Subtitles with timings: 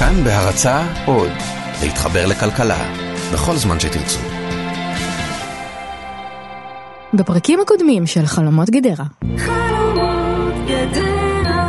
[0.00, 1.30] כאן בהרצה עוד,
[1.82, 2.94] להתחבר לכלכלה,
[3.32, 4.18] בכל זמן שתרצו.
[7.14, 9.04] בפרקים הקודמים של חלומות גדרה.
[9.38, 11.68] חלומות גדרה.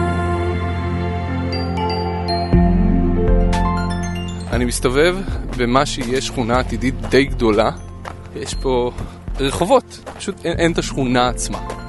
[4.52, 5.18] אני מסתובב
[5.58, 7.72] במה שיהיה שכונה עתידית די גדולה.
[8.36, 8.92] יש פה
[9.40, 11.81] רחובות, פשוט אין, אין את השכונה עצמה.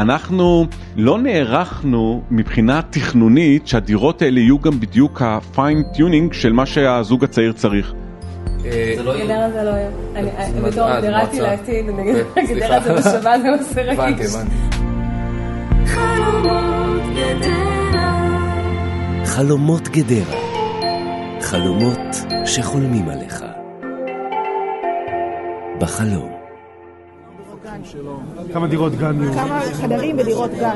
[0.00, 7.24] אנחנו לא נערכנו מבחינה תכנונית שהדירות האלה יהיו גם בדיוק ה-fine tuning של מה שהזוג
[7.24, 7.92] הצעיר צריך.
[8.62, 9.88] גדרה זה לא יהיה.
[10.16, 11.40] אני- אני בתור אה, גדרתי.
[11.40, 12.92] לעתיד, אני אגיד, כן, גדרה זה.
[12.92, 14.26] בשבת, זה נושא רגיש.
[14.34, 14.54] הבנתי.
[19.24, 20.36] חלומות גדרה.
[21.40, 21.98] חלומות
[22.46, 23.44] שחולמים עליך.
[25.80, 26.39] בחלום.
[28.52, 29.32] כמה דירות גן יהיו?
[29.32, 30.74] כמה חדרים בדירות גן.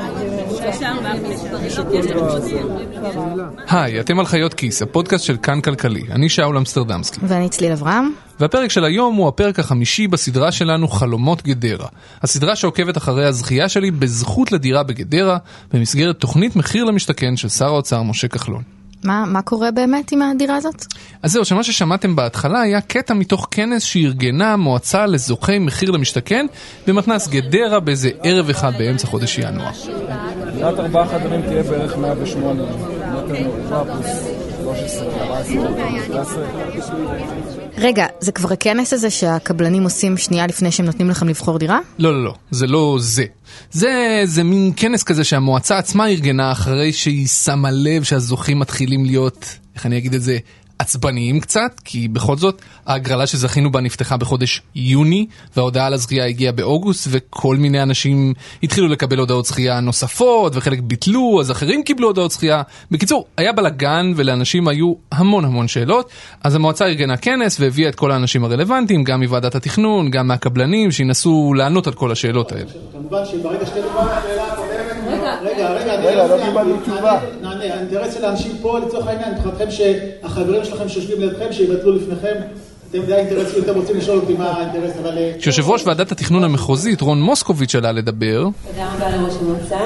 [3.69, 6.03] היי, אתם על חיות כיס, הפודקאסט של כאן כלכלי.
[6.11, 7.19] אני שאול אמסטרדמסקי.
[7.23, 8.11] ואני צליל אברהם.
[8.39, 11.87] והפרק של היום הוא הפרק החמישי בסדרה שלנו חלומות גדרה.
[12.21, 15.37] הסדרה שעוקבת אחרי הזכייה שלי בזכות לדירה בגדרה,
[15.73, 18.63] במסגרת תוכנית מחיר למשתכן של שר האוצר משה כחלון.
[19.05, 20.85] מה, מה קורה באמת עם הדירה הזאת?
[21.23, 26.45] אז זהו, שמה ששמעתם בהתחלה היה קטע מתוך כנס שארגנה המועצה לזוכי מחיר למשתכן
[26.87, 29.71] במתנ"ס גדרה באיזה ערב אחד באמצע חודש ינואר.
[30.55, 34.44] דירת ארבעה חדרים תהיה בערך 108 מטר מרובע פלוס 13, 14, 13.
[37.77, 41.79] רגע, זה כבר הכנס הזה שהקבלנים עושים שנייה לפני שהם נותנים לכם לבחור דירה?
[41.99, 43.25] לא, לא, לא, זה לא זה.
[43.71, 49.45] זה, זה מין כנס כזה שהמועצה עצמה ארגנה אחרי שהיא שמה לב שהזוכים מתחילים להיות,
[49.75, 50.37] איך אני אגיד את זה,
[50.79, 56.51] עצבניים קצת, כי בכל זאת ההגרלה שזכינו בה נפתחה בחודש יוני, וההודעה על הזכייה הגיעה
[56.51, 62.31] באוגוסט, וכל מיני אנשים התחילו לקבל הודעות זכייה נוספות, וחלק ביטלו, אז אחרים קיבלו הודעות
[62.31, 62.61] זכייה.
[62.91, 66.09] בקיצור, היה בלאגן ולאנשים היו המון המון שאלות,
[66.43, 71.53] אז המועצה ארגנה כנס והביאה את כל האנשים הרלוונטיים, גם מוועדת התכנון, גם מהקבלנים, שינסו
[71.53, 72.71] לענות על כל השאלות האלה.
[72.91, 74.64] כמובן שברגע שאתם...
[75.45, 77.19] רגע, רגע, רגע, לא קיבלנו תשובה.
[77.41, 82.35] נענה, האינטרס של האנשים פה לצורך העניין, מבחינתכם שהחברים שלכם שיושבים לידכם, שיבטלו לפניכם,
[82.89, 82.99] אתם
[83.63, 85.17] אתם רוצים לשאול אותי מה האינטרס, אבל...
[85.17, 89.79] אה, כשיושב ראש ועדת התכנון המחוזית, רון מוסקוביץ' עלה לדבר, תודה רבה לראש המועצה.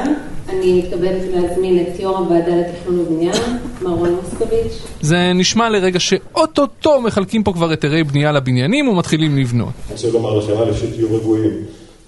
[0.50, 3.34] אני מתכבדת להזמין את יו"ר הוועדה לתכנון ובנייה,
[3.82, 4.84] מר רון מוסקוביץ'.
[5.02, 9.70] זה נשמע לרגע שאו-טו-טו מחלקים פה כבר היתרי בנייה לבניינים ומתחילים לבנות.
[9.86, 11.52] אני רוצה לומר לכם, א', שתהיו רגועים,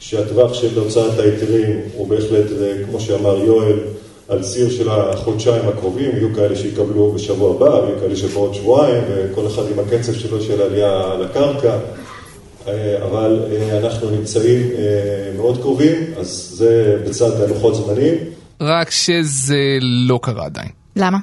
[0.01, 3.79] שהטווח של הוצאת ההיתרים הוא בהחלט, אה, כמו שאמר יואל,
[4.29, 9.47] על ציר של החודשיים הקרובים, יהיו כאלה שיקבלו בשבוע הבא, ויהיו כאלה שבעוד שבועיים, וכל
[9.47, 11.77] אחד עם הקצב שלו של העלייה על הקרקע,
[12.67, 14.67] אה, אבל אה, אנחנו נמצאים
[15.37, 18.15] מאוד קרובים, אז זה בצד הלוחות זמנים.
[18.61, 20.69] רק שזה לא קרה עדיין.
[20.95, 21.17] למה?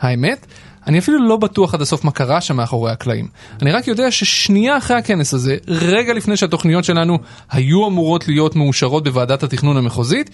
[0.00, 0.46] האמת,
[0.86, 3.28] אני אפילו לא בטוח עד הסוף מה קרה שם מאחורי הקלעים.
[3.62, 7.18] אני רק יודע ששנייה אחרי הכנס הזה, רגע לפני שהתוכניות שלנו
[7.50, 10.30] היו אמורות להיות מאושרות בוועדת התכנון המחוזית,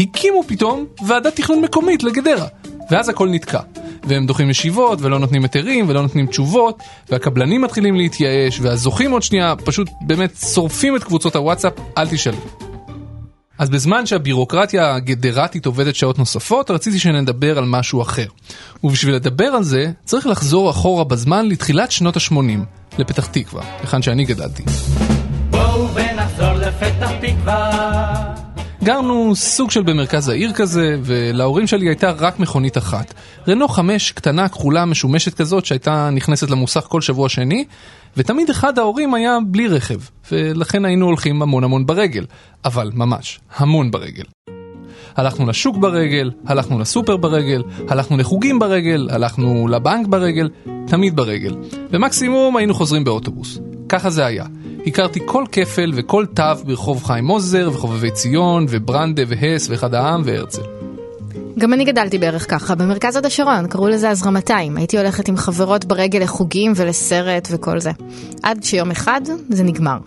[0.00, 2.46] הקימו פתאום ועדת תכנון מקומית לגדרה.
[2.90, 3.60] ואז הכל נתקע.
[4.04, 9.54] והם דוחים ישיבות, ולא נותנים היתרים, ולא נותנים תשובות, והקבלנים מתחילים להתייאש, והזוכים עוד שנייה
[9.64, 12.67] פשוט באמת שורפים את קבוצות הוואטסאפ, אל תשאלו.
[13.58, 18.26] אז בזמן שהבירוקרטיה הגדרתית עובדת שעות נוספות, רציתי שנדבר על משהו אחר.
[18.84, 22.34] ובשביל לדבר על זה, צריך לחזור אחורה בזמן לתחילת שנות ה-80,
[22.98, 24.62] לפתח תקווה, היכן שאני גדלתי.
[25.50, 28.34] בואו ונחזור לפתח תקווה.
[28.84, 33.14] גרנו סוג של במרכז העיר כזה, ולהורים שלי הייתה רק מכונית אחת.
[33.48, 37.64] רנו חמש קטנה, כחולה, משומשת כזאת, שהייתה נכנסת למוסך כל שבוע שני,
[38.18, 39.98] ותמיד אחד ההורים היה בלי רכב,
[40.32, 42.24] ולכן היינו הולכים המון המון ברגל.
[42.64, 44.24] אבל ממש, המון ברגל.
[45.16, 50.48] הלכנו לשוק ברגל, הלכנו לסופר ברגל, הלכנו לחוגים ברגל, הלכנו לבנק ברגל,
[50.86, 51.56] תמיד ברגל.
[51.90, 53.58] ומקסימום היינו חוזרים באוטובוס.
[53.88, 54.44] ככה זה היה.
[54.86, 60.77] הכרתי כל כפל וכל תו ברחוב חיים עוזר וחובבי ציון וברנדה והס ואחד העם והרצל.
[61.58, 64.76] גם אני גדלתי בערך ככה, במרכז הוד השרון, קראו לזה הזרמתיים.
[64.76, 67.90] הייתי הולכת עם חברות ברגל לחוגים ולסרט וכל זה.
[68.42, 69.98] עד שיום אחד זה נגמר.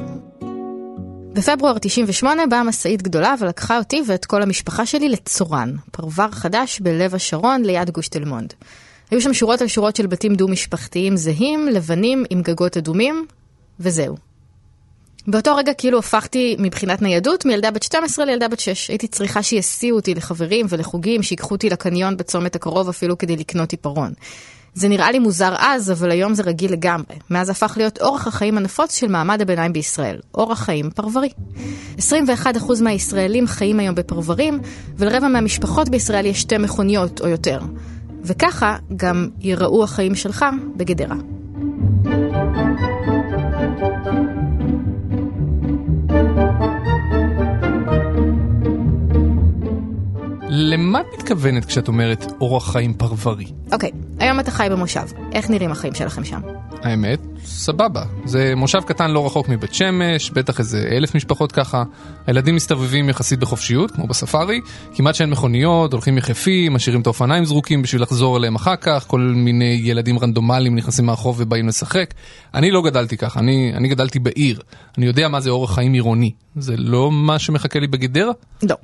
[1.33, 7.15] בפברואר 98 באה משאית גדולה ולקחה אותי ואת כל המשפחה שלי לצורן, פרבר חדש בלב
[7.15, 8.53] השרון ליד גוש תל מונד.
[9.11, 13.25] היו שם שורות על שורות של בתים דו-משפחתיים זהים, לבנים עם גגות אדומים,
[13.79, 14.30] וזהו.
[15.27, 18.87] באותו רגע כאילו הפכתי מבחינת ניידות מילדה בת 12 לילדה בת 6.
[18.87, 24.13] הייתי צריכה שיסיעו אותי לחברים ולחוגים, שיקחו אותי לקניון בצומת הקרוב אפילו כדי לקנות עיפרון.
[24.73, 27.15] זה נראה לי מוזר אז, אבל היום זה רגיל לגמרי.
[27.29, 30.19] מאז הפך להיות אורח החיים הנפוץ של מעמד הביניים בישראל.
[30.35, 31.29] אורח חיים פרברי.
[31.97, 32.01] 21%
[32.81, 34.59] מהישראלים חיים היום בפרברים,
[34.97, 37.59] ולרבע מהמשפחות בישראל יש שתי מכוניות או יותר.
[38.23, 40.45] וככה גם ייראו החיים שלך
[40.75, 41.15] בגדרה.
[50.63, 53.45] למה את מתכוונת כשאת אומרת אורח חיים פרברי?
[53.71, 55.01] אוקיי, היום אתה חי במושב.
[55.33, 56.41] איך נראים החיים שלכם שם?
[56.83, 58.03] האמת, סבבה.
[58.25, 61.83] זה מושב קטן לא רחוק מבית שמש, בטח איזה אלף משפחות ככה.
[62.27, 64.61] הילדים מסתובבים יחסית בחופשיות, כמו בספארי.
[64.93, 69.05] כמעט שאין מכוניות, הולכים יחפים, משאירים את האופניים זרוקים בשביל לחזור אליהם אחר כך.
[69.07, 72.13] כל מיני ילדים רנדומליים נכנסים מהרחוב ובאים לשחק.
[72.53, 74.61] אני לא גדלתי ככה, אני, אני גדלתי בעיר.
[74.97, 76.31] אני יודע מה זה אורח חיים עירוני.
[76.55, 78.31] זה לא מה שמחכה לי בגדרה?
[78.63, 78.75] לא.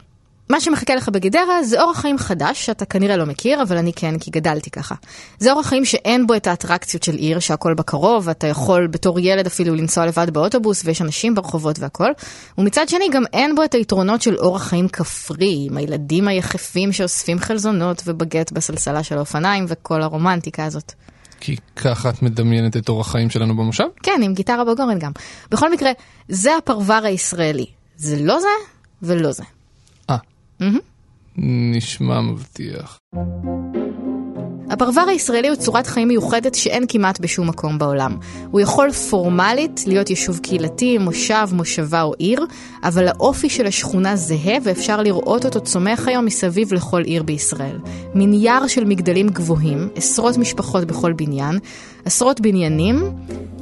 [0.49, 4.19] מה שמחכה לך בגדרה זה אורח חיים חדש שאתה כנראה לא מכיר, אבל אני כן,
[4.19, 4.95] כי גדלתי ככה.
[5.39, 9.45] זה אורח חיים שאין בו את האטרקציות של עיר, שהכל בקרוב, ואתה יכול בתור ילד
[9.45, 12.11] אפילו לנסוע לבד באוטובוס, ויש אנשים ברחובות והכל.
[12.57, 17.39] ומצד שני גם אין בו את היתרונות של אורח חיים כפרי, עם הילדים היחפים שאוספים
[17.39, 20.93] חלזונות ובגט בסלסלה של האופניים, וכל הרומנטיקה הזאת.
[21.39, 23.85] כי ככה את מדמיינת את אורח חיים שלנו במושב?
[24.03, 25.11] כן, עם גיטרה בגורן גם.
[25.51, 25.91] בכל מקרה,
[26.29, 27.65] זה הפרבר הישראלי.
[27.97, 28.47] זה לא זה
[29.01, 29.43] ולא זה.
[31.37, 32.99] נשמע מבטיח.
[34.69, 38.17] הפרבר הישראלי הוא צורת חיים מיוחדת שאין כמעט בשום מקום בעולם.
[38.51, 42.45] הוא יכול פורמלית להיות יישוב קהילתי, מושב, מושבה או עיר,
[42.83, 47.79] אבל האופי של השכונה זהה ואפשר לראות אותו צומח היום מסביב לכל עיר בישראל.
[48.13, 51.59] מין יער של מגדלים גבוהים, עשרות משפחות בכל בניין,
[52.05, 53.03] עשרות בניינים,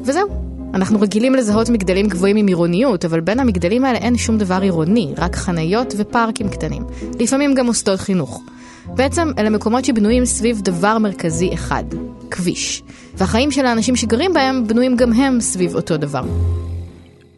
[0.01, 0.55] וזהו.
[0.73, 5.13] אנחנו רגילים לזהות מגדלים גבוהים עם עירוניות, אבל בין המגדלים האלה אין שום דבר עירוני,
[5.17, 6.83] רק חניות ופארקים קטנים.
[7.19, 8.41] לפעמים גם מוסדות חינוך.
[8.88, 11.83] בעצם אלה מקומות שבנויים סביב דבר מרכזי אחד,
[12.31, 12.83] כביש.
[13.17, 16.23] והחיים של האנשים שגרים בהם בנויים גם הם סביב אותו דבר.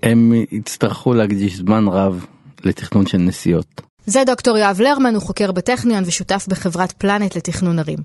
[0.03, 2.25] הם יצטרכו להקדיש זמן רב
[2.63, 3.86] לתכנון של נסיעות.
[4.09, 7.97] זה דוקטור יואב לרמן, הוא חוקר בטכניון ושותף בחברת פלנט לתכנון ערים.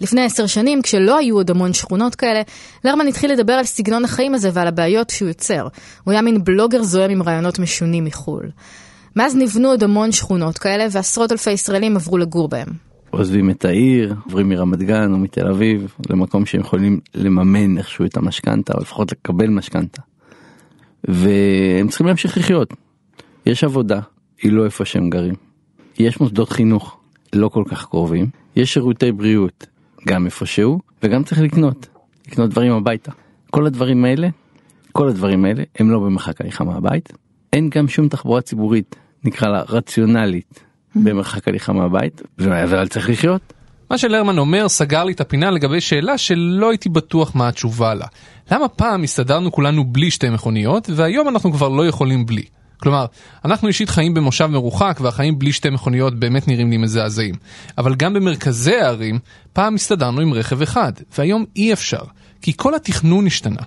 [0.00, 2.42] לפני עשר שנים, כשלא היו עוד המון שכונות כאלה,
[2.84, 5.68] לרמן התחיל לדבר על סגנון החיים הזה ועל הבעיות שהוא יוצר.
[6.04, 8.50] הוא היה מין בלוגר זוהם עם רעיונות משונים מחו"ל.
[9.16, 12.68] מאז נבנו עוד המון שכונות כאלה, ועשרות אלפי ישראלים עברו לגור בהם.
[13.10, 18.16] עוזבים את העיר, עוברים מרמת גן או מתל אביב למקום שהם יכולים לממן איכשהו את
[18.16, 20.02] המשכנתה או לפחות לקבל משכנתה.
[21.08, 22.74] והם צריכים להמשיך לחיות.
[23.46, 24.00] יש עבודה,
[24.42, 25.49] היא לא איפה שהם גרים.
[25.98, 26.96] יש מוסדות חינוך,
[27.32, 28.26] לא כל כך קרובים.
[28.56, 29.66] יש שירותי בריאות,
[30.06, 31.88] גם איפשהו, וגם צריך לקנות,
[32.26, 33.12] לקנות דברים הביתה.
[33.50, 34.28] כל הדברים האלה,
[34.92, 37.12] כל הדברים האלה הם לא במרחק הליכה מהבית.
[37.52, 40.64] אין גם שום תחבורה ציבורית, נקרא לה רציונלית,
[40.94, 43.52] במרחק הליכה מהבית, אבל צריך לחיות.
[43.90, 48.06] מה שלרמן אומר סגר לי את הפינה לגבי שאלה שלא הייתי בטוח מה התשובה לה.
[48.52, 52.42] למה פעם הסתדרנו כולנו בלי שתי מכוניות, והיום אנחנו כבר לא יכולים בלי?
[52.82, 53.06] כלומר,
[53.44, 57.34] אנחנו אישית חיים במושב מרוחק, והחיים בלי שתי מכוניות באמת נראים לי מזעזעים.
[57.78, 59.18] אבל גם במרכזי הערים,
[59.52, 62.02] פעם הסתדרנו עם רכב אחד, והיום אי אפשר,
[62.42, 63.62] כי כל התכנון השתנה.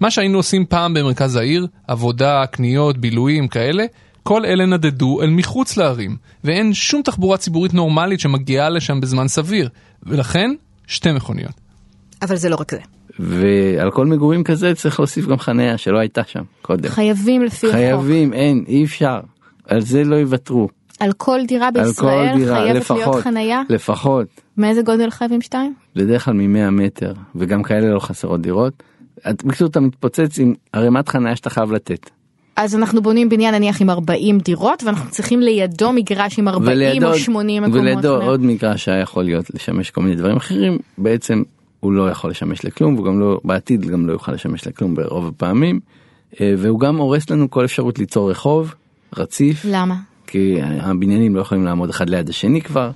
[0.00, 3.84] מה שהיינו עושים פעם במרכז העיר, עבודה, קניות, בילויים, כאלה,
[4.22, 9.68] כל אלה נדדו אל מחוץ לערים, ואין שום תחבורה ציבורית נורמלית שמגיעה לשם בזמן סביר,
[10.02, 10.50] ולכן,
[10.86, 11.54] שתי מכוניות.
[12.22, 12.97] אבל זה לא רק זה.
[13.18, 16.88] ועל כל מגורים כזה צריך להוסיף גם חניה שלא הייתה שם קודם.
[16.88, 17.70] חייבים לפי החוק.
[17.78, 19.20] חייבים, אין, אי אפשר.
[19.66, 20.68] על זה לא יוותרו.
[21.00, 23.62] על כל דירה על כל בישראל דירה, חייבת לפחות, להיות חנייה?
[23.68, 24.26] לפחות.
[24.56, 25.74] מאיזה גודל חייבים שתיים?
[25.96, 28.82] בדרך כלל מ-100 מטר, וגם כאלה לא חסרות דירות.
[29.30, 32.10] את- בקיצור אתה מתפוצץ עם ערימת חניה שאתה חייב לתת.
[32.56, 37.06] אז אנחנו בונים בניין נניח עם 40 דירות ואנחנו צריכים לידו מגרש עם 40 ולידו
[37.06, 37.80] או עוד- 80 מקומות.
[37.82, 38.28] ולידו חניה.
[38.28, 41.42] עוד מגרש שהיה יכול להיות לשמש כל מיני דברים אחרים, בעצם
[41.80, 45.26] הוא לא יכול לשמש לכלום, והוא גם לא, בעתיד גם לא יוכל לשמש לכלום ברוב
[45.26, 45.80] הפעמים.
[46.40, 48.74] אה, והוא גם הורס לנו כל אפשרות ליצור רחוב
[49.16, 49.94] רציף, למה?
[50.26, 52.90] כי הבניינים לא יכולים לעמוד אחד ליד השני כבר.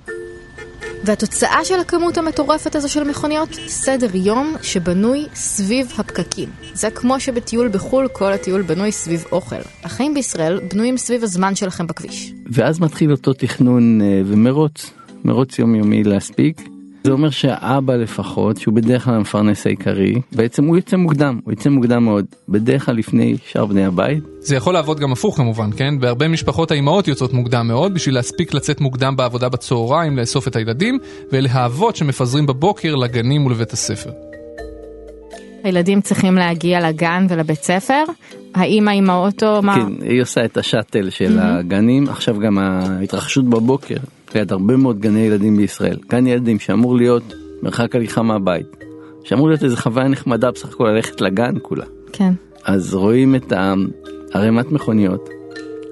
[1.05, 6.49] והתוצאה של הכמות המטורפת הזו של מכוניות, סדר יום שבנוי סביב הפקקים.
[6.73, 9.55] זה כמו שבטיול בחו"ל כל הטיול בנוי סביב אוכל.
[9.83, 12.33] החיים בישראל בנויים סביב הזמן שלכם בכביש.
[12.51, 14.91] ואז מתחיל אותו תכנון אה, ומרוץ,
[15.25, 16.72] מרוץ יומיומי להספיק.
[17.03, 21.69] זה אומר שהאבא לפחות, שהוא בדרך כלל המפרנס העיקרי, בעצם הוא יוצא מוקדם, הוא יוצא
[21.69, 24.23] מוקדם מאוד, בדרך כלל לפני שאר בני הבית.
[24.39, 25.99] זה יכול לעבוד גם הפוך כמובן, כן?
[25.99, 30.99] בהרבה משפחות האימהות יוצאות מוקדם מאוד בשביל להספיק לצאת מוקדם בעבודה בצהריים, לאסוף את הילדים,
[31.31, 34.11] ואלה האבות שמפזרים בבוקר לגנים ולבית הספר.
[35.63, 38.03] הילדים צריכים להגיע לגן ולבית ספר,
[38.55, 39.75] האמא עם האוטו, מה?
[39.75, 43.97] כן, היא עושה את השאטל של הגנים, עכשיו גם ההתרחשות בבוקר,
[44.35, 48.67] ליד הרבה מאוד גני ילדים בישראל, גן ילדים שאמור להיות מרחק הליכה מהבית,
[49.23, 51.85] שאמור להיות איזה חוויה נחמדה בסך הכל ללכת לגן כולה.
[52.13, 52.33] כן.
[52.65, 53.53] אז רואים את
[54.33, 55.29] הערימת מכוניות,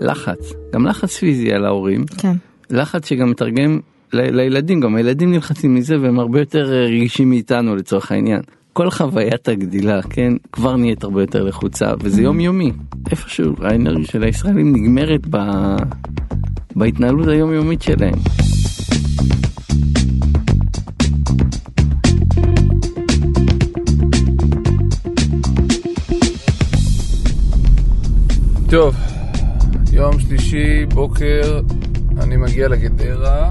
[0.01, 2.33] לחץ, גם לחץ פיזי על ההורים, כן.
[2.69, 3.79] לחץ שגם מתרגם
[4.13, 8.41] ל- לילדים, גם הילדים נלחצים מזה והם הרבה יותר אה, רגישים מאיתנו לצורך העניין.
[8.74, 12.71] כל חוויית הגדילה, כן, כבר נהיית הרבה יותר לחוצה, וזה יומיומי.
[13.12, 15.38] איפשהו האנרגיה של הישראלים נגמרת ב...
[16.82, 18.14] בהתנהלות היומיומית שלהם.
[28.70, 28.96] טוב,
[29.92, 31.62] יום שלישי, בוקר,
[32.20, 33.50] אני מגיע לגדרה.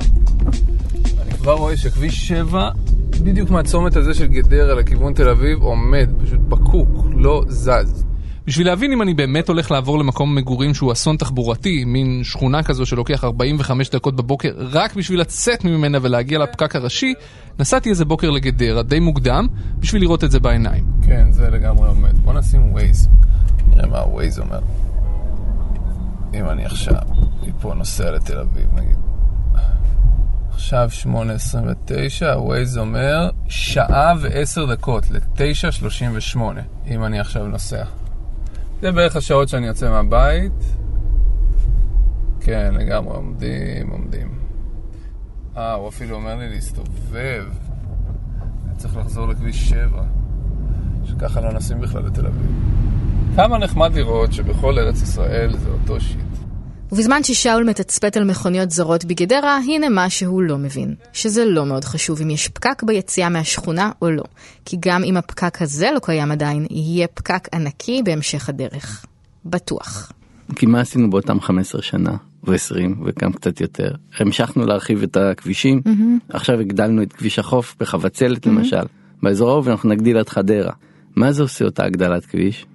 [1.23, 2.71] אני כבר רואה שכביש 7,
[3.23, 8.10] בדיוק מהצומת הזה של גדרה לכיוון תל אביב, עומד, פשוט פקוק, לא זז.
[8.51, 12.87] בשביל להבין אם אני באמת הולך לעבור למקום מגורים שהוא אסון תחבורתי, מין שכונה כזו
[12.87, 17.15] שלוקח 45 דקות בבוקר רק בשביל לצאת ממנה ולהגיע לפקק הראשי,
[17.59, 19.47] נסעתי איזה בוקר לגדרה, די מוקדם,
[19.79, 20.85] בשביל לראות את זה בעיניים.
[21.03, 22.19] כן, זה לגמרי עומד.
[22.19, 23.09] בוא נשים ווייז,
[23.67, 24.61] נראה מה הווייז אומר.
[26.35, 27.03] אם אני עכשיו
[27.47, 28.99] מפה נוסע לתל אביב, נגיד.
[30.51, 36.39] עכשיו 8.29, הווייז אומר שעה ועשר דקות, ל-9.38,
[36.91, 37.85] אם אני עכשיו נוסע.
[38.81, 40.53] זה בערך השעות שאני יוצא מהבית.
[42.41, 44.29] כן, לגמרי, עומדים, עומדים.
[45.57, 47.45] אה, הוא אפילו אומר לי להסתובב.
[48.67, 50.03] אני צריך לחזור לכביש 7,
[51.05, 52.51] שככה לא נסעים בכלל לתל אביב.
[53.37, 56.30] כמה נחמד לראות שבכל ארץ ישראל זה אותו שיט.
[56.93, 60.95] ובזמן ששאול מתצפת על מכוניות זרות בגדרה, הנה מה שהוא לא מבין.
[61.13, 64.23] שזה לא מאוד חשוב אם יש פקק ביציאה מהשכונה או לא.
[64.65, 69.05] כי גם אם הפקק הזה לא קיים עדיין, יהיה פקק ענקי בהמשך הדרך.
[69.45, 70.13] בטוח.
[70.57, 73.91] כי מה עשינו באותם 15 שנה ו-20 וגם קצת יותר?
[74.19, 76.19] המשכנו להרחיב את הכבישים, מהמם.
[76.29, 78.83] עכשיו הגדלנו את כביש החוף בחבצלת למשל,
[79.23, 80.73] באזור ההוא ואנחנו נגדיל עד חדרה.
[81.17, 82.67] מה זה עושה אותה הגדלת כביש?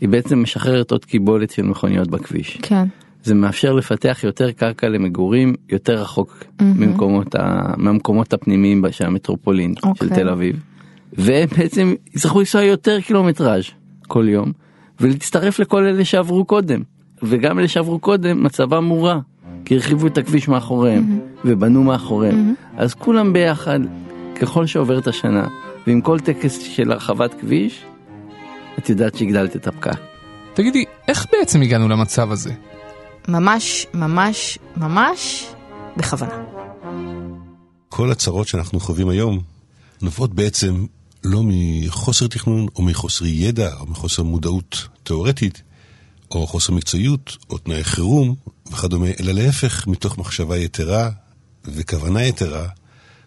[0.00, 2.58] היא בעצם משחררת עוד קיבולת של מכוניות בכביש.
[2.62, 2.88] כן.
[3.26, 6.80] זה מאפשר לפתח יותר קרקע למגורים יותר רחוק מהמם.
[6.80, 7.74] ממקומות ה...
[7.76, 10.08] מהמקומות הפנימיים של המטרופולין של אוקיי.
[10.08, 10.56] תל אביב.
[11.12, 13.64] והם בעצם יצטרכו לנסוע יותר קילומטראז'
[14.08, 14.52] כל יום
[15.00, 16.82] ולהצטרף לכל אלה שעברו קודם.
[17.22, 19.18] וגם אלה שעברו קודם מצבם מורע
[19.64, 22.54] כי הרחיבו את הכביש מאחוריהם ובנו מאחוריהם.
[22.76, 23.80] אז כולם ביחד
[24.40, 25.48] ככל שעוברת השנה
[25.86, 27.84] ועם כל טקס של הרחבת כביש
[28.78, 30.00] את יודעת שהגדלת את הפקק.
[30.54, 32.52] תגידי, איך בעצם הגענו למצב הזה?
[33.28, 35.46] ממש, ממש, ממש
[35.96, 36.44] בכוונה.
[37.88, 39.40] כל הצרות שאנחנו חווים היום
[40.02, 40.86] נובעות בעצם
[41.24, 45.62] לא מחוסר תכנון או מחוסר ידע או מחוסר מודעות תיאורטית
[46.30, 48.34] או חוסר מקצועיות או תנאי חירום
[48.72, 51.10] וכדומה, אלא להפך מתוך מחשבה יתרה
[51.64, 52.68] וכוונה יתרה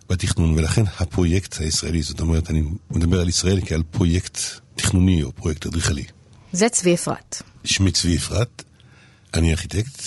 [0.09, 4.39] בתכנון ולכן הפרויקט הישראלי, זאת אומרת אני מדבר על ישראל כעל פרויקט
[4.75, 6.03] תכנוני או פרויקט אדריכלי.
[6.51, 7.41] זה צבי אפרת.
[7.63, 8.63] שמי צבי אפרת,
[9.33, 10.01] אני ארכיטקט,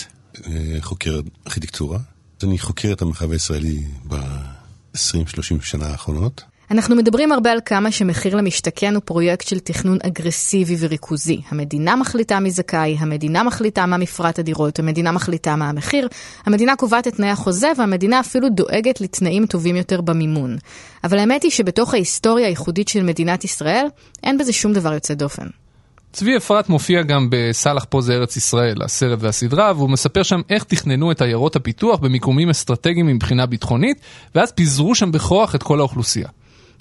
[0.46, 1.98] אה, חוקר ארכיטקטורה.
[2.42, 6.42] אני חוקר את המרחב הישראלי ב-20-30 שנה האחרונות.
[6.70, 11.40] אנחנו מדברים הרבה על כמה שמחיר למשתכן הוא פרויקט של תכנון אגרסיבי וריכוזי.
[11.48, 16.08] המדינה מחליטה מי זכאי, המדינה מחליטה מה מפרט הדירות, המדינה מחליטה מה המחיר,
[16.46, 20.56] המדינה קובעת את תנאי החוזה והמדינה אפילו דואגת לתנאים טובים יותר במימון.
[21.04, 23.86] אבל האמת היא שבתוך ההיסטוריה הייחודית של מדינת ישראל,
[24.22, 25.46] אין בזה שום דבר יוצא דופן.
[26.12, 30.64] צבי אפרת מופיע גם בסאלח פה זה ארץ ישראל, הסרט והסדרה, והוא מספר שם איך
[30.64, 33.96] תכננו את עיירות הפיתוח במיקומים אסטרטגיים מבחינה ביטחונית,
[34.34, 36.28] ואז פיזרו שם בכוח את כל האוכלוסייה.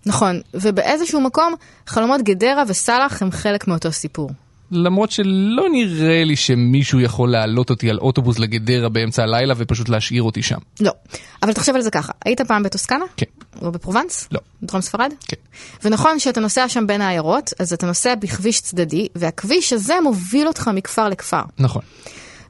[0.06, 1.54] נכון, ובאיזשהו מקום,
[1.88, 4.30] חלומות גדרה וסאלח הם חלק מאותו סיפור.
[4.72, 10.24] למרות שלא נראה לי שמישהו יכול להעלות אותי על אוטובוס לגדרה באמצע הלילה ופשוט להשאיר
[10.24, 10.58] אותי שם.
[10.80, 10.92] לא,
[11.44, 13.06] אבל תחשב על זה ככה, היית פעם בטוסקנה?
[13.18, 13.26] כן.
[13.62, 14.28] או בפרובנס?
[14.32, 14.40] לא.
[14.62, 15.14] בדרום ספרד?
[15.28, 15.38] כן.
[15.84, 20.70] ונכון שאתה נוסע שם בין העיירות, אז אתה נוסע בכביש צדדי, והכביש הזה מוביל אותך
[20.74, 21.42] מכפר לכפר.
[21.60, 21.82] נכון.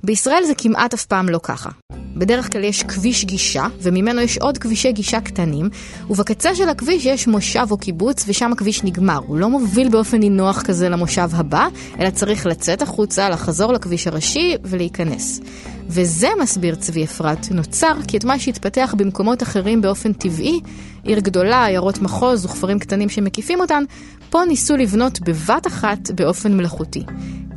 [0.04, 1.70] בישראל זה כמעט אף פעם לא ככה.
[2.16, 5.70] בדרך כלל יש כביש גישה, וממנו יש עוד כבישי גישה קטנים,
[6.10, 9.20] ובקצה של הכביש יש מושב או קיבוץ, ושם הכביש נגמר.
[9.28, 11.68] הוא לא מוביל באופן נינוח כזה למושב הבא,
[12.00, 15.42] אלא צריך לצאת החוצה, לחזור לכביש הראשי ולהיכנס.
[15.88, 20.60] וזה, מסביר צבי אפרת, נוצר כי את מה שהתפתח במקומות אחרים באופן טבעי,
[21.04, 23.84] עיר גדולה, עיירות מחוז וכפרים קטנים שמקיפים אותן,
[24.32, 27.04] פה ניסו לבנות בבת אחת באופן מלאכותי.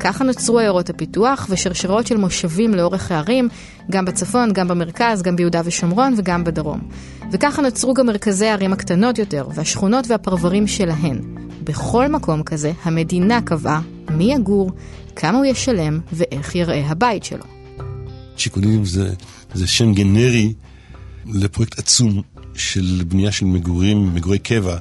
[0.00, 3.48] ככה נוצרו עיירות הפיתוח ושרשרות של מושבים לאורך הערים,
[3.90, 6.80] גם בצפון, גם במרכז, גם ביהודה ושומרון וגם בדרום.
[7.32, 11.20] וככה נוצרו גם מרכזי הערים הקטנות יותר, והשכונות והפרברים שלהן.
[11.64, 14.70] בכל מקום כזה, המדינה קבעה מי יגור,
[15.16, 17.44] כמה הוא ישלם ואיך יראה הבית שלו.
[18.36, 19.14] שיכונים זה,
[19.54, 20.54] זה שם גנרי
[21.26, 22.22] לפרויקט עצום
[22.54, 24.76] של בנייה של מגורים, מגורי קבע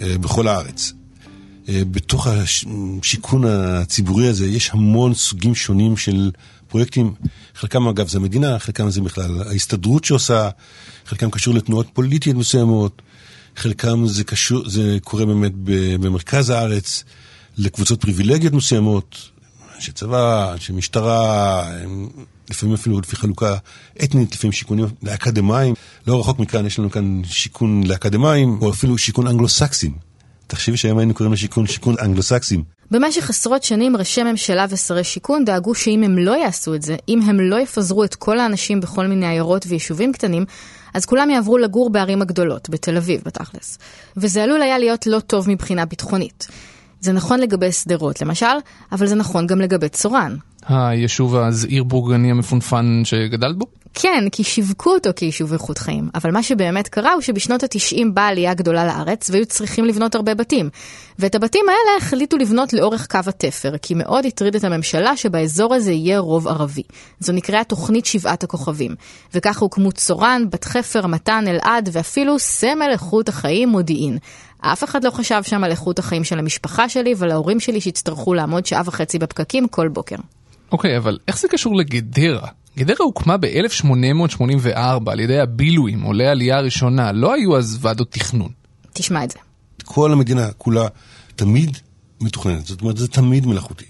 [0.00, 0.92] אה, בכל הארץ.
[1.68, 6.30] בתוך השיכון הציבורי הזה יש המון סוגים שונים של
[6.68, 7.14] פרויקטים,
[7.54, 10.50] חלקם אגב זה המדינה, חלקם זה בכלל ההסתדרות שעושה,
[11.06, 13.02] חלקם קשור לתנועות פוליטיות מסוימות,
[13.56, 15.52] חלקם זה קשור, זה קורה באמת
[16.00, 17.04] במרכז הארץ,
[17.58, 19.30] לקבוצות פריבילגיות מסוימות,
[19.76, 21.68] אנשי צבא, אנשי משטרה,
[22.50, 23.56] לפעמים אפילו לפי חלוקה
[24.04, 25.74] אתנית, לפעמים שיכונים לאקדמאים.
[26.06, 30.05] לא רחוק מכאן יש לנו כאן שיכון לאקדמאים, או אפילו שיכון אנגלו-סקסים.
[30.46, 32.62] תחשבי שהיום היינו קוראים לשיכון שיכון אנגלו-סקסים.
[32.90, 37.20] במשך עשרות שנים ראשי ממשלה ושרי שיכון דאגו שאם הם לא יעשו את זה, אם
[37.22, 40.44] הם לא יפזרו את כל האנשים בכל מיני עיירות ויישובים קטנים,
[40.94, 43.78] אז כולם יעברו לגור בערים הגדולות, בתל אביב בתכלס.
[44.16, 46.46] וזה עלול היה להיות לא טוב מבחינה ביטחונית.
[47.00, 48.46] זה נכון לגבי שדרות למשל,
[48.92, 50.36] אבל זה נכון גם לגבי צורן.
[50.68, 53.66] היישוב הזעיר בורגני המפונפן שגדלת בו?
[53.98, 58.26] כן, כי שיווקו אותו כיישוב איכות חיים, אבל מה שבאמת קרה הוא שבשנות ה-90 באה
[58.28, 60.70] עלייה גדולה לארץ והיו צריכים לבנות הרבה בתים.
[61.18, 65.92] ואת הבתים האלה החליטו לבנות לאורך קו התפר, כי מאוד הטריד את הממשלה שבאזור הזה
[65.92, 66.82] יהיה רוב ערבי.
[67.20, 68.94] זו נקראה תוכנית שבעת הכוכבים.
[69.34, 74.18] וככה הוקמו צורן, בת חפר, מתן, אלעד ואפילו סמל איכות החיים מודיעין.
[74.60, 78.34] אף אחד לא חשב שם על איכות החיים של המשפחה שלי ועל ההורים שלי שיצטרכו
[78.34, 80.16] לעמוד שעה וחצי בפקקים כל בוקר.
[80.72, 82.48] אוקיי, אבל איך זה קשור לגדרה?
[82.78, 88.50] גדרה הוקמה ב-1884 על ידי הבילויים, עולי העלייה הראשונה, לא היו אז ועדות תכנון.
[88.92, 89.38] תשמע את זה.
[89.84, 90.86] כל המדינה כולה
[91.36, 91.78] תמיד
[92.20, 93.84] מתוכננת, זאת אומרת זה תמיד מלאכותי.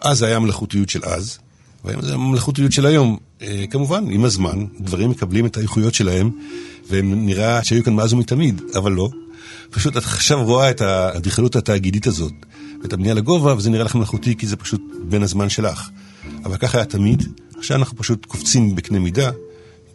[0.00, 1.38] אז זה היה המלאכותיות של אז,
[1.84, 3.16] והיום זה המלאכותיות של היום.
[3.42, 6.30] אה, כמובן, עם הזמן, דברים מקבלים את האיכויות שלהם,
[6.88, 9.10] ונראה שהיו כאן מאז ומתמיד, אבל לא.
[9.70, 12.32] פשוט את עכשיו רואה את האדריכלות התאגידית הזאת,
[12.82, 15.90] ואת הבנייה לגובה, וזה נראה לך מלאכותי כי זה פשוט בין הזמן שלך.
[16.44, 17.22] אבל ככה היה תמיד,
[17.58, 19.30] עכשיו אנחנו פשוט קופצים בקנה מידה,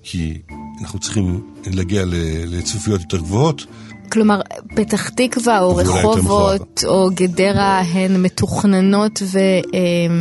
[0.03, 0.41] כי
[0.82, 2.13] אנחנו צריכים להגיע ל-
[2.46, 3.65] לצפיפויות יותר גבוהות.
[4.12, 4.41] כלומר,
[4.75, 9.39] פתח תקווה או רחובות או גדרה הן מתוכננות ו...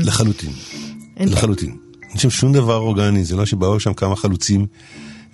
[0.04, 0.50] לחלוטין.
[1.20, 1.76] לחלוטין.
[2.11, 4.66] אין שם שום דבר אורגני, זה לא שבאו שם כמה חלוצים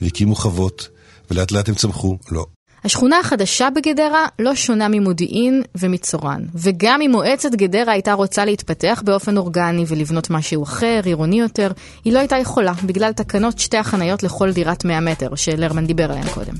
[0.02, 0.88] והקימו חוות,
[1.30, 2.46] ולאט לאט הם צמחו, לא.
[2.84, 9.36] השכונה החדשה בגדרה לא שונה ממודיעין ומצורן, וגם אם מועצת גדרה הייתה רוצה להתפתח באופן
[9.36, 11.70] אורגני ולבנות משהו אחר, עירוני יותר,
[12.04, 16.28] היא לא הייתה יכולה, בגלל תקנות שתי החניות לכל דירת 100 מטר, שלרמן דיבר עליהן
[16.28, 16.54] קודם.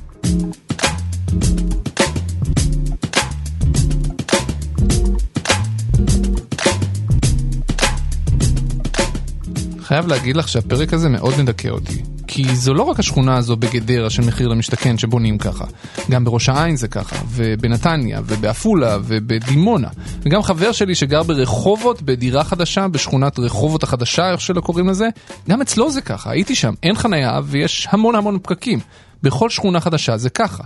[9.79, 12.10] חייב להגיד לך שהפרק הזה מאוד מדכא אותי.
[12.33, 15.65] כי זו לא רק השכונה הזו בגדרה של מחיר למשתכן שבונים ככה.
[16.11, 19.87] גם בראש העין זה ככה, ובנתניה, ובעפולה, ובדימונה.
[20.21, 25.09] וגם חבר שלי שגר ברחובות, בדירה חדשה, בשכונת רחובות החדשה, איך שלא קוראים לזה,
[25.49, 28.79] גם אצלו זה ככה, הייתי שם, אין חנייה ויש המון המון פקקים.
[29.23, 30.63] בכל שכונה חדשה זה ככה.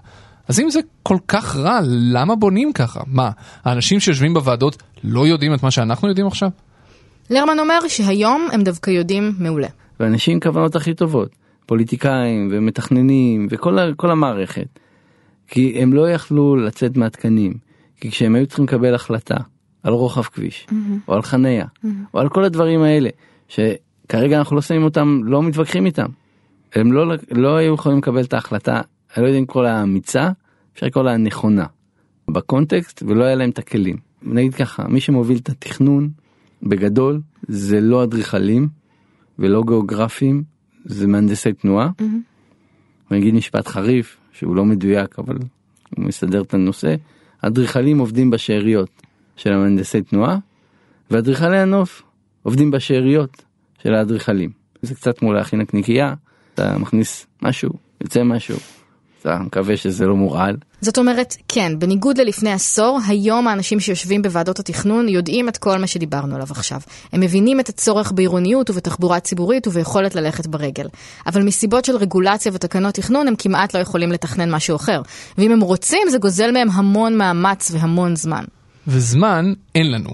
[0.47, 2.99] אז אם זה כל כך רע, למה בונים ככה?
[3.07, 3.29] מה,
[3.63, 6.49] האנשים שיושבים בוועדות לא יודעים את מה שאנחנו יודעים עכשיו?
[7.29, 9.67] לרמן אומר שהיום הם דווקא יודעים מעולה.
[9.99, 14.79] ואנשים עם כוונות הכי טובות, פוליטיקאים ומתכננים וכל כל המערכת.
[15.47, 17.53] כי הם לא יכלו לצאת מהתקנים,
[18.01, 19.37] כי כשהם היו צריכים לקבל החלטה
[19.83, 20.67] על רוחב כביש,
[21.07, 21.65] או על חניה,
[22.13, 23.09] או על כל הדברים האלה,
[23.47, 26.07] שכרגע אנחנו לא שמים אותם, לא מתווכחים איתם.
[26.75, 28.81] הם לא, לא היו יכולים לקבל את ההחלטה,
[29.17, 30.29] אני לא יודע אם לקרוא לה אמיצה,
[30.73, 31.65] אפשר לקרוא לה נכונה,
[32.31, 33.97] בקונטקסט, ולא היה להם את הכלים.
[34.23, 36.09] נגיד ככה, מי שמוביל את התכנון,
[36.63, 38.67] בגדול, זה לא אדריכלים
[39.39, 40.43] ולא גיאוגרפים,
[40.85, 41.89] זה מהנדסי תנועה.
[43.11, 45.37] ואני אגיד משפט חריף, שהוא לא מדויק, אבל
[45.97, 46.95] הוא מסדר את הנושא.
[47.41, 49.01] אדריכלים עובדים בשאריות
[49.35, 50.37] של המהנדסי תנועה,
[51.11, 52.03] ואדריכלי הנוף
[52.43, 53.43] עובדים בשאריות
[53.83, 54.49] של האדריכלים.
[54.81, 56.13] זה קצת כמו להכין נקניקייה,
[56.53, 57.69] אתה מכניס משהו,
[58.01, 58.57] יוצא משהו,
[59.25, 60.55] אתה מקווה שזה לא מורעל.
[60.81, 65.87] זאת אומרת, כן, בניגוד ללפני עשור, היום האנשים שיושבים בוועדות התכנון יודעים את כל מה
[65.87, 66.79] שדיברנו עליו עכשיו.
[67.13, 70.87] הם מבינים את הצורך בעירוניות ובתחבורה ציבורית וביכולת ללכת ברגל.
[71.27, 75.01] אבל מסיבות של רגולציה ותקנות תכנון הם כמעט לא יכולים לתכנן משהו אחר.
[75.37, 78.43] ואם הם רוצים, זה גוזל מהם המון מאמץ והמון זמן.
[78.87, 80.09] וזמן אין לנו.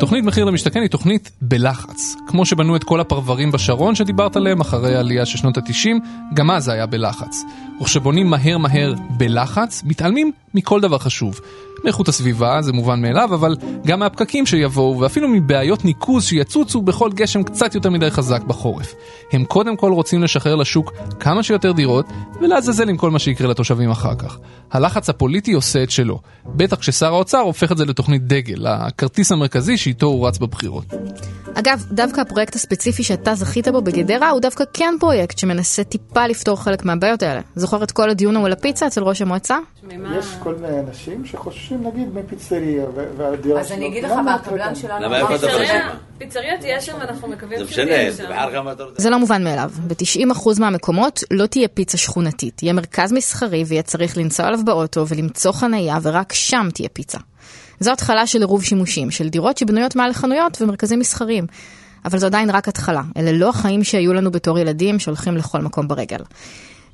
[0.00, 2.16] תוכנית מחיר למשתכן היא תוכנית בלחץ.
[2.26, 5.88] כמו שבנו את כל הפרברים בשרון שדיברת עליהם אחרי העלייה של שנות ה-90,
[6.34, 7.42] גם אז זה היה בלחץ.
[7.80, 11.40] וכשבונים מהר מהר בלחץ, מתעלמים מכל דבר חשוב.
[11.84, 17.42] מאיכות הסביבה, זה מובן מאליו, אבל גם מהפקקים שיבואו, ואפילו מבעיות ניקוז שיצוצו בכל גשם
[17.42, 18.94] קצת יותר מדי חזק בחורף.
[19.32, 22.06] הם קודם כל רוצים לשחרר לשוק כמה שיותר דירות,
[22.40, 24.38] ולעזאזל עם כל מה שיקרה לתושבים אחר כך.
[24.72, 26.20] הלחץ הפוליטי עושה את שלו.
[26.46, 30.84] בטח כששר האוצר הופך את זה לתוכנית דגל, הכרטיס המרכזי שאיתו הוא רץ בבחירות.
[31.54, 36.62] אגב, דווקא הפרויקט הספציפי שאתה זכית בו בגדרה הוא דווקא כן פרויקט שמנסה טיפה לפתור
[36.62, 37.40] חלק מהבעיות האלה.
[37.56, 39.58] זוכר את כל הדיון ההוא על הפיצה אצל ראש המועצה?
[40.18, 42.84] יש כל מיני אנשים שחוששים נגיד מפיצריה
[43.16, 44.74] והדירה אז אני אגיד לך למה מה, הקבלן?
[44.74, 45.04] שלנו...
[45.04, 48.24] למה איפה אתה פיצריה- פיצריה תהיה שם, אנחנו מקווים זה שתהיה שם.
[48.96, 49.70] זה לא מובן מאליו.
[49.86, 52.62] ב-90% מהמקומות לא תהיה פיצה שכונתית.
[52.62, 57.18] יהיה מרכז מסחרי ויהיה צריך לנסוע עליו באוטו ולמצוא חנייה ורק שם תהיה פיצה.
[57.80, 61.46] זו התחלה של עירוב שימושים, של דירות שבנויות מעל חנויות ומרכזים מסחריים.
[62.04, 63.02] אבל זו עדיין רק התחלה.
[63.16, 66.20] אלה לא החיים שהיו לנו בתור ילדים שהולכים לכל מקום ברגל.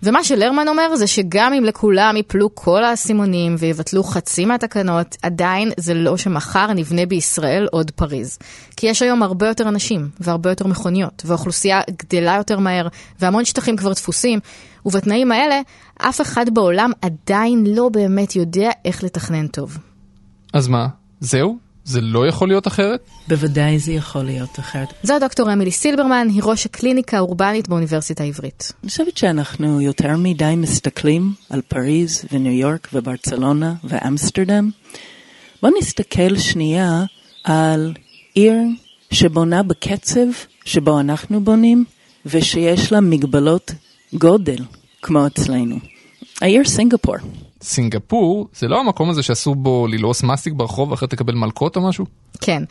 [0.02, 5.94] ומה שלרמן אומר זה שגם אם לכולם יפלו כל האסימונים ויבטלו חצי מהתקנות, עדיין זה
[5.94, 8.38] לא שמחר נבנה בישראל עוד פריז.
[8.76, 12.88] כי יש היום הרבה יותר אנשים והרבה יותר מכוניות, והאוכלוסייה גדלה יותר מהר,
[13.20, 14.38] והמון שטחים כבר דפוסים,
[14.86, 15.60] ובתנאים האלה
[15.98, 19.78] אף אחד בעולם עדיין לא באמת יודע איך לתכנן טוב.
[20.52, 20.88] אז מה,
[21.20, 21.58] זהו?
[21.84, 23.00] זה לא יכול להיות אחרת?
[23.28, 24.88] בוודאי זה יכול להיות אחרת.
[25.02, 28.72] זו דוקטור אמילי סילברמן, היא ראש הקליניקה האורבנית באוניברסיטה העברית.
[28.82, 34.70] אני חושבת שאנחנו יותר מדי מסתכלים על פריז וניו יורק וברצלונה ואמסטרדם.
[35.62, 37.04] בואו נסתכל שנייה
[37.44, 37.94] על
[38.34, 38.54] עיר
[39.10, 40.26] שבונה בקצב
[40.64, 41.84] שבו אנחנו בונים
[42.26, 43.72] ושיש לה מגבלות
[44.12, 44.58] גודל
[45.02, 45.76] כמו אצלנו.
[46.40, 47.16] העיר סינגפור.
[47.62, 52.04] סינגפור זה לא המקום הזה שאסור בו ללעוס מסטיק ברחוב ואחרי תקבל מלקות או משהו?
[52.40, 52.62] כן.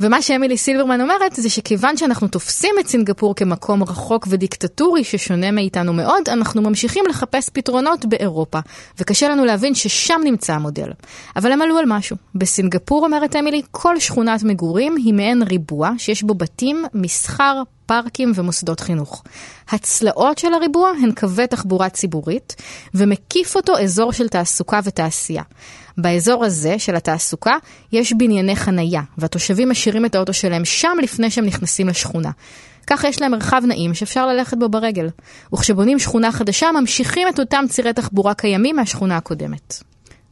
[0.00, 5.92] ומה שאמילי סילברמן אומרת זה שכיוון שאנחנו תופסים את סינגפור כמקום רחוק ודיקטטורי ששונה מאיתנו
[5.92, 8.58] מאוד, אנחנו ממשיכים לחפש פתרונות באירופה,
[8.98, 10.90] וקשה לנו להבין ששם נמצא המודל.
[11.36, 12.16] אבל הם עלו על משהו.
[12.34, 18.80] בסינגפור, אומרת אמילי, כל שכונת מגורים היא מעין ריבוע שיש בו בתים, מסחר, פארקים ומוסדות
[18.80, 19.22] חינוך.
[19.68, 22.56] הצלעות של הריבוע הן קווי תחבורה ציבורית,
[22.94, 25.42] ומקיף אותו אזור של תעסוקה ותעשייה.
[25.98, 27.54] באזור הזה של התעסוקה
[27.92, 32.30] יש בנייני חנייה, והתושבים משאירים את האוטו שלהם שם לפני שהם נכנסים לשכונה.
[32.86, 35.08] ככה יש להם מרחב נעים שאפשר ללכת בו ברגל.
[35.54, 39.82] וכשבונים שכונה חדשה, ממשיכים את אותם צירי תחבורה קיימים מהשכונה הקודמת.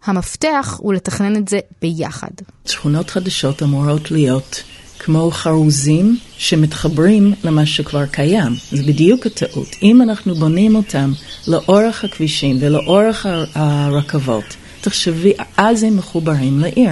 [0.04, 2.30] המפתח הוא לתכנן את זה ביחד.
[2.66, 4.62] שכונות חדשות אמורות להיות
[4.98, 8.52] כמו חרוזים שמתחברים למה שכבר קיים.
[8.70, 9.68] זה בדיוק הטעות.
[9.82, 11.12] אם אנחנו בונים אותם
[11.48, 14.44] לאורך הכבישים ולאורך הר- הרכבות,
[14.80, 16.90] תחשבי, אז הם מחוברים לעיר.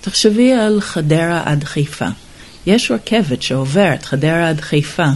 [0.00, 2.08] תחשבי על חדרה עד חיפה.
[2.66, 5.06] יש רכבת שעוברת חדרה עד חיפה.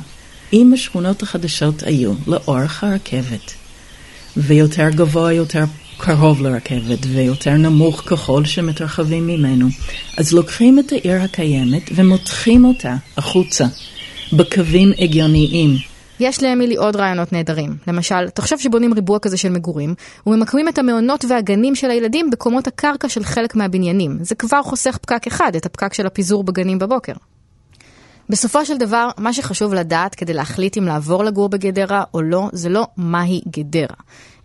[0.53, 3.53] אם השכונות החדשות היו לאורך הרכבת,
[4.37, 5.65] ויותר גבוה, יותר
[5.99, 9.69] קרוב לרכבת, ויותר נמוך ככל שמתרחבים ממנו,
[10.19, 13.67] אז לוקחים את העיר הקיימת ומותחים אותה החוצה,
[14.33, 15.92] בקווים הגיוניים.
[16.23, 17.77] יש לאמילי עוד רעיונות נהדרים.
[17.87, 19.95] למשל, תחשוב שבונים ריבוע כזה של מגורים,
[20.27, 24.19] וממקמים את המעונות והגנים של הילדים בקומות הקרקע של חלק מהבניינים.
[24.21, 27.13] זה כבר חוסך פקק אחד, את הפקק של הפיזור בגנים בבוקר.
[28.29, 32.69] בסופו של דבר, מה שחשוב לדעת כדי להחליט אם לעבור לגור בגדרה או לא, זה
[32.69, 33.97] לא מהי גדרה,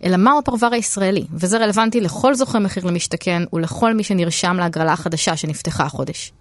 [0.04, 5.36] אלא מהו הפרבר הישראלי, וזה רלוונטי לכל זוכה מחיר למשתכן ולכל מי שנרשם להגרלה החדשה
[5.36, 6.32] שנפתחה החודש.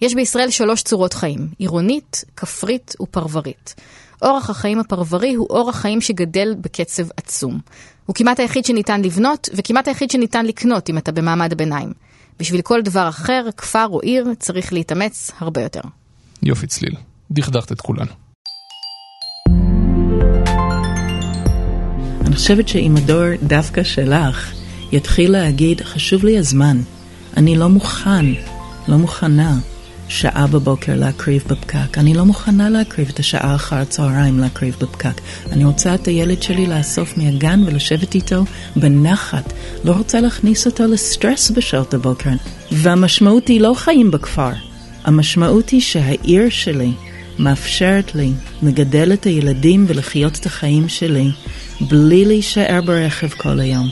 [0.00, 3.74] יש בישראל שלוש צורות חיים, עירונית, כפרית ופרברית.
[4.22, 7.60] אורח החיים הפרברי הוא אורח חיים שגדל בקצב עצום.
[8.06, 11.92] הוא כמעט היחיד שניתן לבנות, וכמעט היחיד שניתן לקנות אם אתה במעמד הביניים.
[12.38, 15.80] בשביל כל דבר אחר, כפר או עיר, צריך להתאמץ הרבה יותר.
[16.42, 16.94] יופי צליל,
[17.30, 18.10] דכדכת את כולנו.
[22.26, 24.52] אני חושבת שאם הדור דווקא שלך
[24.92, 26.76] יתחיל להגיד, חשוב לי הזמן,
[27.36, 28.26] אני לא מוכן,
[28.88, 29.58] לא מוכנה
[30.08, 35.20] שעה בבוקר להקריב בפקק, אני לא מוכנה להקריב את השעה אחר הצהריים להקריב בפקק,
[35.52, 38.44] אני רוצה את הילד שלי לאסוף מהגן ולשבת איתו
[38.76, 39.52] בנחת,
[39.84, 42.30] לא רוצה להכניס אותו לסטרס בשעות הבוקר,
[42.72, 44.50] והמשמעות היא לא חיים בכפר,
[45.04, 46.92] המשמעות היא שהעיר שלי
[47.38, 51.30] מאפשרת לי לגדל את הילדים ולחיות את החיים שלי
[51.80, 53.88] בלי להישאר ברכב כל היום.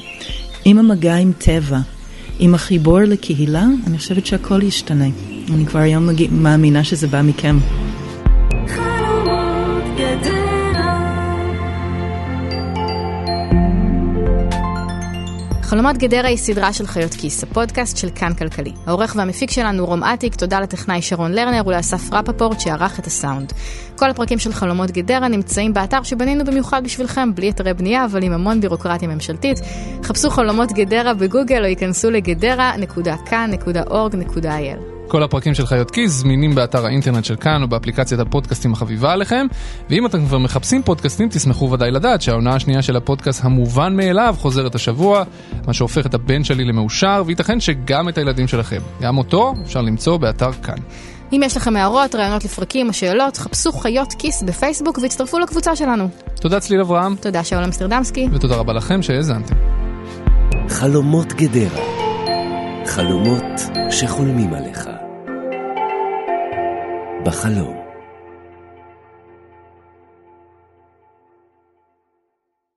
[0.65, 1.79] עם המגע עם טבע,
[2.39, 5.09] עם החיבור לקהילה, אני חושבת שהכל ישתנה.
[5.53, 7.59] אני כבר היום מגיע, מאמינה שזה בא מכם.
[8.67, 10.45] חלומות גדרה
[15.63, 18.73] חלומות גדרה היא סדרה של חיות כיס, הפודקאסט של כאן כלכלי.
[18.87, 23.53] העורך והמפיק שלנו רום אטיק, תודה לטכנאי שרון לרנר ולאסף רפפורט שערך את הסאונד.
[23.97, 28.33] כל הפרקים של חלומות גדרה נמצאים באתר שבנינו במיוחד בשבילכם, בלי היתרי בנייה, אבל עם
[28.33, 29.61] המון בירוקרטיה ממשלתית.
[30.03, 34.94] חפשו חלומות גדרה בגוגל או ייכנסו לגדרה.כאן.org.il.
[35.09, 39.47] כל הפרקים של חיות כיס זמינים באתר האינטרנט של כאן או באפליקציית הפודקאסטים החביבה עליכם.
[39.91, 44.75] ואם אתם כבר מחפשים פודקאסטים, תשמחו ודאי לדעת שהעונה השנייה של הפודקאסט המובן מאליו חוזרת
[44.75, 45.23] השבוע,
[45.67, 48.81] מה שהופך את הבן שלי למאושר, וייתכן שגם את הילדים שלכם.
[49.03, 50.79] גם אותו אפשר למצוא באתר כאן.
[51.33, 56.09] אם יש לכם הערות, רעיונות לפרקים או שאלות, חפשו חיות כיס בפייסבוק והצטרפו לקבוצה שלנו.
[56.41, 57.17] תודה צליל אברהם.
[57.17, 58.29] תודה שאול אמסטרדמסקי.
[58.33, 59.55] ותודה רבה לכם שהאזנתם.
[60.69, 61.81] חלומות גדרה.
[62.87, 63.45] חלומות
[63.91, 64.94] שחולמים עליך.
[67.25, 67.84] בחלום.